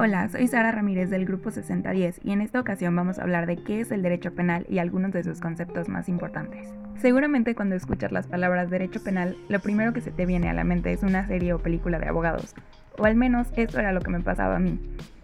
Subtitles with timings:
[0.00, 3.56] Hola, soy Sara Ramírez del Grupo 6010 y en esta ocasión vamos a hablar de
[3.56, 6.68] qué es el derecho penal y algunos de sus conceptos más importantes.
[7.00, 10.62] Seguramente cuando escuchas las palabras derecho penal, lo primero que se te viene a la
[10.62, 12.54] mente es una serie o película de abogados,
[12.96, 14.78] o al menos eso era lo que me pasaba a mí.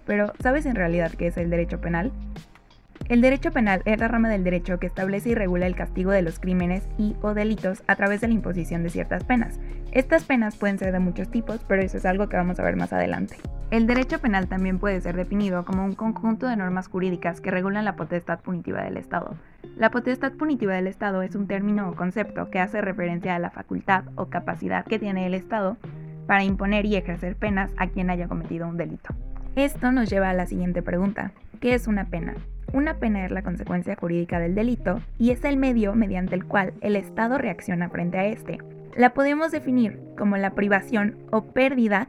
[0.06, 2.10] Pero, ¿sabes en realidad qué es el derecho penal?
[3.08, 6.22] El derecho penal es la rama del derecho que establece y regula el castigo de
[6.22, 9.60] los crímenes y o delitos a través de la imposición de ciertas penas.
[9.92, 12.74] Estas penas pueden ser de muchos tipos, pero eso es algo que vamos a ver
[12.74, 13.36] más adelante.
[13.74, 17.84] El derecho penal también puede ser definido como un conjunto de normas jurídicas que regulan
[17.84, 19.34] la potestad punitiva del Estado.
[19.76, 23.50] La potestad punitiva del Estado es un término o concepto que hace referencia a la
[23.50, 25.76] facultad o capacidad que tiene el Estado
[26.28, 29.12] para imponer y ejercer penas a quien haya cometido un delito.
[29.56, 31.32] Esto nos lleva a la siguiente pregunta.
[31.58, 32.36] ¿Qué es una pena?
[32.72, 36.74] Una pena es la consecuencia jurídica del delito y es el medio mediante el cual
[36.80, 38.58] el Estado reacciona frente a este.
[38.96, 42.06] La podemos definir como la privación o pérdida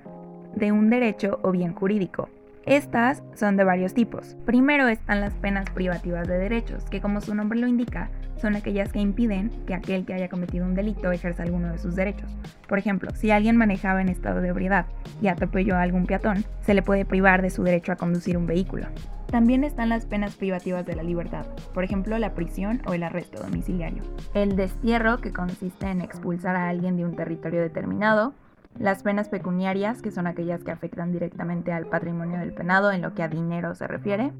[0.56, 2.30] de un derecho o bien jurídico.
[2.66, 4.36] Estas son de varios tipos.
[4.46, 8.92] Primero están las penas privativas de derechos, que como su nombre lo indica, son aquellas
[8.92, 12.30] que impiden que aquel que haya cometido un delito ejerza alguno de sus derechos.
[12.68, 14.88] Por ejemplo, si alguien manejaba en estado de ebriedad
[15.22, 18.48] y atropelló a algún peatón, se le puede privar de su derecho a conducir un
[18.48, 18.88] vehículo.
[19.28, 23.42] También están las penas privativas de la libertad, por ejemplo la prisión o el arresto
[23.42, 24.02] domiciliario.
[24.34, 28.34] El destierro, que consiste en expulsar a alguien de un territorio determinado,
[28.80, 33.14] las penas pecuniarias, que son aquellas que afectan directamente al patrimonio del penado en lo
[33.14, 34.32] que a dinero se refiere,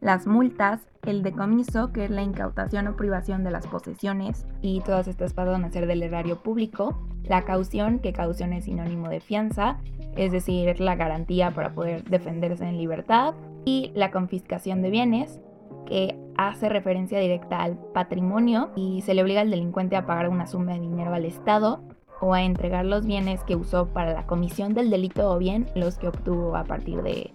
[0.00, 5.08] las multas, el decomiso, que es la incautación o privación de las posesiones, y todas
[5.08, 9.78] estas pasan a ser del erario público, la caución, que caución es sinónimo de fianza,
[10.16, 13.34] es decir, la garantía para poder defenderse en libertad,
[13.64, 15.40] y la confiscación de bienes,
[15.86, 20.48] que hace referencia directa al patrimonio y se le obliga al delincuente a pagar una
[20.48, 21.80] suma de dinero al Estado
[22.20, 25.98] o a entregar los bienes que usó para la comisión del delito o bien los
[25.98, 27.32] que obtuvo a partir de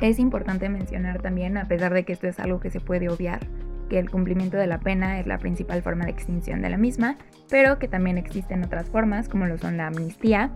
[0.00, 3.40] Es importante mencionar también, a pesar de que esto es algo que se puede obviar,
[3.88, 7.16] que el cumplimiento de la pena es la principal forma de extinción de la misma,
[7.50, 10.50] pero que también existen otras formas, como lo son la amnistía,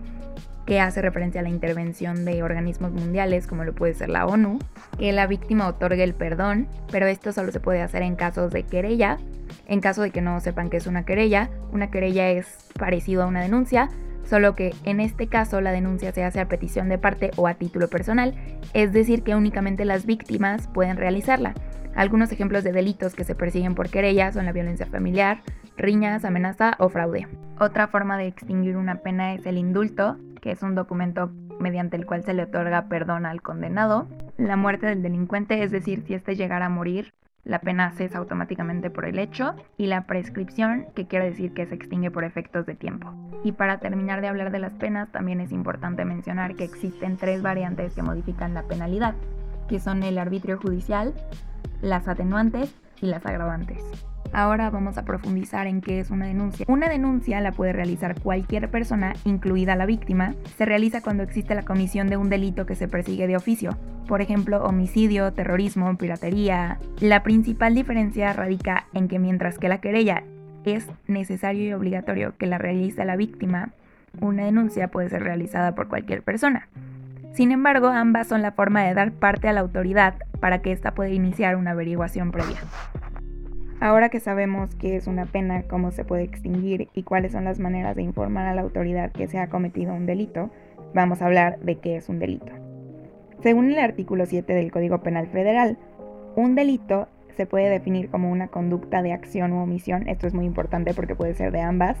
[0.67, 4.59] que hace referencia a la intervención de organismos mundiales, como lo puede ser la ONU,
[4.99, 8.63] que la víctima otorgue el perdón, pero esto solo se puede hacer en casos de
[8.63, 9.17] querella,
[9.65, 13.27] en caso de que no sepan qué es una querella, una querella es parecido a
[13.27, 13.89] una denuncia,
[14.25, 17.53] solo que en este caso la denuncia se hace a petición de parte o a
[17.53, 18.35] título personal,
[18.73, 21.53] es decir, que únicamente las víctimas pueden realizarla.
[21.95, 25.41] Algunos ejemplos de delitos que se persiguen por querella son la violencia familiar,
[25.77, 27.25] riñas, amenaza o fraude.
[27.57, 32.05] Otra forma de extinguir una pena es el indulto, que es un documento mediante el
[32.05, 34.07] cual se le otorga perdón al condenado.
[34.37, 38.89] La muerte del delincuente, es decir, si éste llegara a morir, la pena cesa automáticamente
[38.89, 42.75] por el hecho y la prescripción, que quiere decir que se extingue por efectos de
[42.75, 43.13] tiempo.
[43.43, 47.41] Y para terminar de hablar de las penas, también es importante mencionar que existen tres
[47.41, 49.15] variantes que modifican la penalidad,
[49.69, 51.13] que son el arbitrio judicial,
[51.81, 53.81] las atenuantes y las agravantes.
[54.33, 56.65] Ahora vamos a profundizar en qué es una denuncia.
[56.69, 60.35] Una denuncia la puede realizar cualquier persona, incluida la víctima.
[60.57, 63.77] Se realiza cuando existe la comisión de un delito que se persigue de oficio,
[64.07, 66.79] por ejemplo, homicidio, terrorismo, piratería.
[66.99, 70.23] La principal diferencia radica en que mientras que la querella
[70.65, 73.71] es necesario y obligatorio que la realice la víctima,
[74.19, 76.67] una denuncia puede ser realizada por cualquier persona.
[77.33, 80.95] Sin embargo, ambas son la forma de dar parte a la autoridad para que ésta
[80.95, 82.57] pueda iniciar una averiguación previa.
[83.79, 87.59] Ahora que sabemos qué es una pena, cómo se puede extinguir y cuáles son las
[87.59, 90.49] maneras de informar a la autoridad que se ha cometido un delito,
[90.95, 92.51] vamos a hablar de qué es un delito.
[93.43, 95.77] Según el artículo 7 del Código Penal Federal,
[96.35, 100.45] un delito se puede definir como una conducta de acción u omisión, esto es muy
[100.45, 101.97] importante porque puede ser de ambas,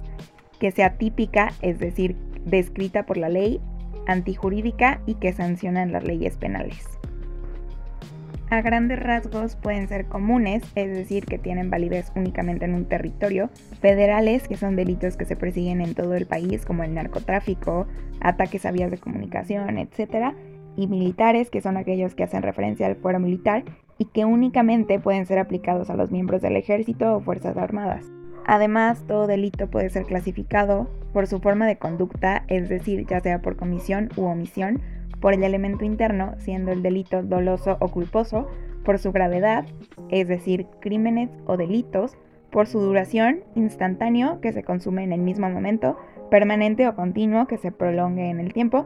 [0.59, 3.61] que sea típica, es decir, descrita por la ley,
[4.07, 6.96] antijurídica y que sancionan las leyes penales
[8.49, 13.49] a grandes rasgos pueden ser comunes, es decir, que tienen validez únicamente en un territorio,
[13.81, 17.87] federales, que son delitos que se persiguen en todo el país, como el narcotráfico,
[18.21, 20.33] ataques a vías de comunicación, etc.,
[20.77, 23.63] y militares, que son aquellos que hacen referencia al fuero militar
[23.97, 28.05] y que únicamente pueden ser aplicados a los miembros del ejército o fuerzas armadas.
[28.45, 33.41] Además, todo delito puede ser clasificado por su forma de conducta, es decir, ya sea
[33.41, 34.81] por comisión u omisión,
[35.19, 38.47] por el elemento interno, siendo el delito doloso o culposo,
[38.83, 39.65] por su gravedad,
[40.09, 42.17] es decir, crímenes o delitos,
[42.51, 45.97] por su duración, instantáneo, que se consume en el mismo momento,
[46.31, 48.85] permanente o continuo, que se prolongue en el tiempo,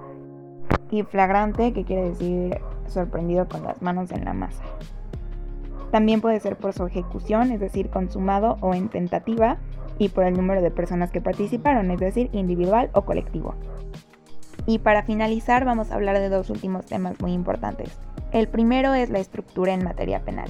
[0.89, 2.57] y flagrante, que quiere decir
[2.87, 4.63] sorprendido con las manos en la masa.
[5.91, 9.57] También puede ser por su ejecución, es decir, consumado o en tentativa,
[9.97, 13.55] y por el número de personas que participaron, es decir, individual o colectivo.
[14.65, 17.97] Y para finalizar vamos a hablar de dos últimos temas muy importantes.
[18.31, 20.49] El primero es la estructura en materia penal.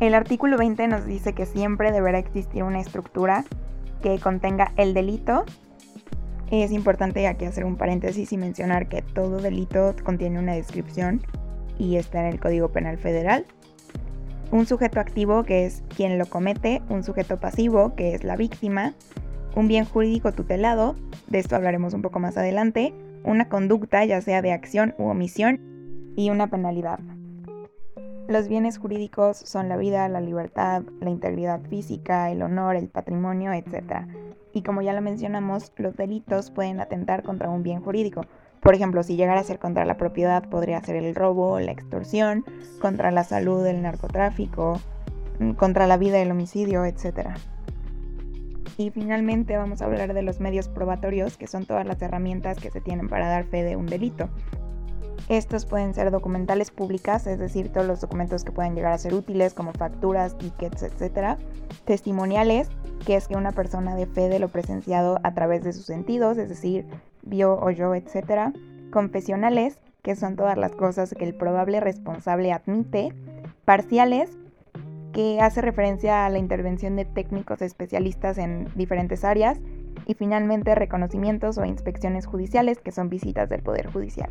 [0.00, 3.44] El artículo 20 nos dice que siempre deberá existir una estructura
[4.02, 5.44] que contenga el delito.
[6.50, 11.20] Es importante aquí hacer un paréntesis y mencionar que todo delito contiene una descripción
[11.78, 13.44] y está en el Código Penal Federal.
[14.50, 18.94] Un sujeto activo, que es quien lo comete, un sujeto pasivo, que es la víctima,
[19.54, 20.96] un bien jurídico tutelado,
[21.30, 22.92] de esto hablaremos un poco más adelante,
[23.24, 25.60] una conducta, ya sea de acción u omisión,
[26.16, 26.98] y una penalidad.
[28.28, 33.52] Los bienes jurídicos son la vida, la libertad, la integridad física, el honor, el patrimonio,
[33.52, 34.06] etc.
[34.52, 38.26] Y como ya lo mencionamos, los delitos pueden atentar contra un bien jurídico.
[38.60, 42.44] Por ejemplo, si llegara a ser contra la propiedad, podría ser el robo, la extorsión,
[42.80, 44.78] contra la salud, el narcotráfico,
[45.38, 47.30] mm, contra la vida, el homicidio, etc.
[48.80, 52.70] Y finalmente vamos a hablar de los medios probatorios, que son todas las herramientas que
[52.70, 54.30] se tienen para dar fe de un delito.
[55.28, 59.12] Estos pueden ser documentales públicas, es decir, todos los documentos que pueden llegar a ser
[59.12, 61.38] útiles como facturas, tickets, etc.
[61.84, 62.70] Testimoniales,
[63.04, 66.38] que es que una persona de fe de lo presenciado a través de sus sentidos,
[66.38, 66.86] es decir,
[67.20, 68.54] vio, oyó, etc.
[68.90, 73.12] Confesionales, que son todas las cosas que el probable responsable admite.
[73.66, 74.38] Parciales,
[75.12, 79.60] que hace referencia a la intervención de técnicos especialistas en diferentes áreas.
[80.06, 84.30] Y finalmente reconocimientos o inspecciones judiciales, que son visitas del Poder Judicial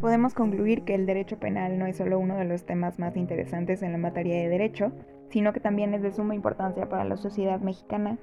[0.00, 3.82] podemos concluir que el derecho penal no es solo uno de los temas más interesantes
[3.82, 4.92] en la materia de derecho,
[5.30, 8.18] sino que también es de suma importancia para la sociedad mexicana,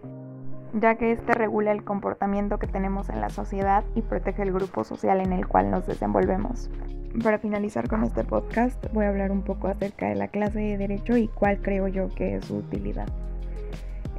[0.73, 4.83] ya que este regula el comportamiento que tenemos en la sociedad y protege el grupo
[4.83, 6.69] social en el cual nos desenvolvemos.
[7.23, 10.77] Para finalizar con este podcast, voy a hablar un poco acerca de la clase de
[10.77, 13.07] derecho y cuál creo yo que es su utilidad.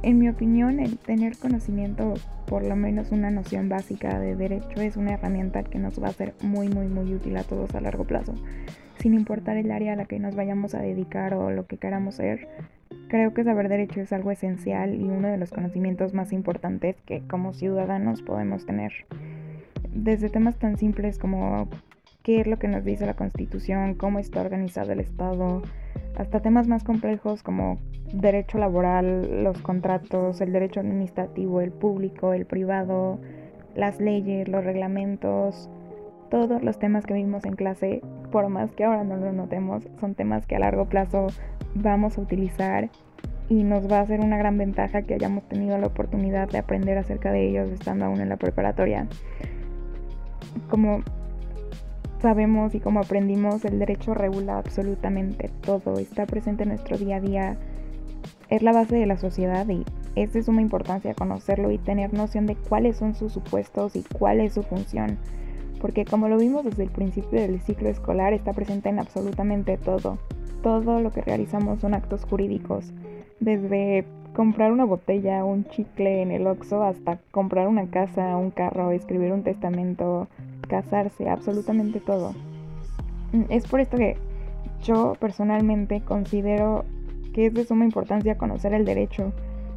[0.01, 2.13] En mi opinión, el tener conocimiento,
[2.45, 6.13] por lo menos una noción básica de derecho, es una herramienta que nos va a
[6.13, 8.33] ser muy, muy, muy útil a todos a largo plazo.
[8.99, 12.15] Sin importar el área a la que nos vayamos a dedicar o lo que queramos
[12.15, 12.47] ser,
[13.07, 17.21] creo que saber derecho es algo esencial y uno de los conocimientos más importantes que
[17.27, 18.93] como ciudadanos podemos tener.
[19.91, 21.67] Desde temas tan simples como
[22.23, 25.61] qué es lo que nos dice la Constitución, cómo está organizado el Estado,
[26.17, 27.79] hasta temas más complejos como
[28.13, 33.19] derecho laboral, los contratos, el derecho administrativo, el público, el privado,
[33.75, 35.69] las leyes, los reglamentos,
[36.29, 38.01] todos los temas que vimos en clase,
[38.31, 41.27] por más que ahora no lo notemos, son temas que a largo plazo
[41.75, 42.89] vamos a utilizar
[43.49, 46.97] y nos va a ser una gran ventaja que hayamos tenido la oportunidad de aprender
[46.97, 49.07] acerca de ellos estando aún en la preparatoria.
[50.69, 51.03] Como
[52.21, 57.21] sabemos y como aprendimos, el derecho regula absolutamente todo, está presente en nuestro día a
[57.21, 57.57] día,
[58.49, 59.83] es la base de la sociedad y
[60.15, 64.41] es de suma importancia conocerlo y tener noción de cuáles son sus supuestos y cuál
[64.41, 65.17] es su función,
[65.81, 70.19] porque como lo vimos desde el principio del ciclo escolar, está presente en absolutamente todo.
[70.63, 72.91] Todo lo que realizamos son actos jurídicos,
[73.39, 78.91] desde comprar una botella, un chicle en el Oxxo, hasta comprar una casa, un carro,
[78.91, 80.27] escribir un testamento,
[80.67, 82.33] casarse, absolutamente todo.
[83.31, 84.17] Mm, es por esto que
[84.83, 86.85] yo personalmente considero
[87.33, 89.33] que es de suma importancia conocer el derecho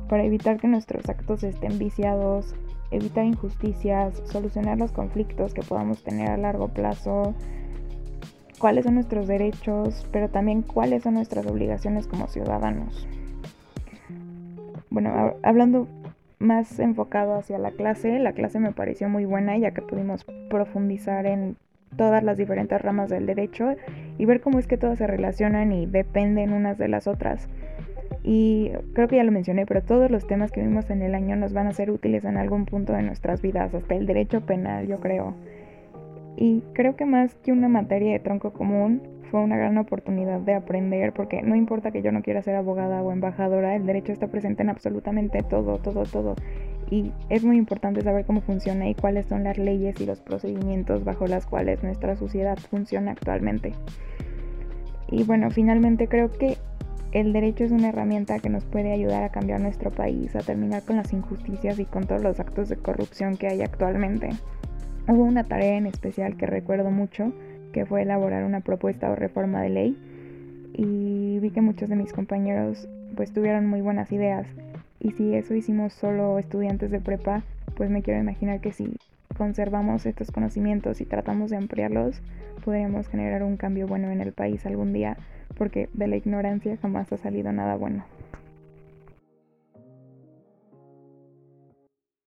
[0.08, 2.54] para evitar que nuestros actos estén viciados,
[2.90, 7.34] evitar injusticias, solucionar los conflictos que podamos tener a largo plazo,
[8.62, 13.08] cuáles son nuestros derechos, pero también cuáles son nuestras obligaciones como ciudadanos.
[14.88, 15.88] Bueno, hablando
[16.38, 18.20] más enfocado hacia la clase.
[18.20, 21.56] La clase me pareció muy buena ya que pudimos profundizar en
[21.96, 23.74] todas las diferentes ramas del derecho
[24.16, 27.48] y ver cómo es que todas se relacionan y dependen unas de las otras.
[28.22, 31.34] Y creo que ya lo mencioné, pero todos los temas que vimos en el año
[31.34, 34.86] nos van a ser útiles en algún punto de nuestras vidas, hasta el derecho penal,
[34.86, 35.34] yo creo.
[36.36, 40.52] Y creo que más que una materia de tronco común, fue una gran oportunidad de
[40.52, 44.26] aprender, porque no importa que yo no quiera ser abogada o embajadora, el derecho está
[44.26, 46.36] presente en absolutamente todo, todo, todo.
[46.90, 51.04] Y es muy importante saber cómo funciona y cuáles son las leyes y los procedimientos
[51.04, 53.72] bajo las cuales nuestra sociedad funciona actualmente.
[55.10, 56.58] Y bueno, finalmente creo que
[57.12, 60.82] el derecho es una herramienta que nos puede ayudar a cambiar nuestro país, a terminar
[60.82, 64.28] con las injusticias y con todos los actos de corrupción que hay actualmente.
[65.08, 67.32] Hubo una tarea en especial que recuerdo mucho,
[67.72, 69.96] que fue elaborar una propuesta o reforma de ley
[70.74, 74.46] y vi que muchos de mis compañeros pues tuvieron muy buenas ideas
[75.00, 77.42] y si eso hicimos solo estudiantes de prepa
[77.74, 78.96] pues me quiero imaginar que si
[79.36, 82.22] conservamos estos conocimientos y tratamos de ampliarlos
[82.64, 85.16] podríamos generar un cambio bueno en el país algún día
[85.58, 88.04] porque de la ignorancia jamás ha salido nada bueno.